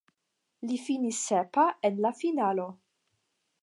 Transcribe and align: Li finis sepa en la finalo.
Li 0.69 0.79
finis 0.85 1.21
sepa 1.27 1.69
en 1.91 2.03
la 2.07 2.15
finalo. 2.25 2.71